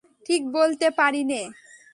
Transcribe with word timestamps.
ঠিক 0.25 0.41
বলতে 0.51 0.87
পারি 0.91 1.21
নে। 1.23 1.41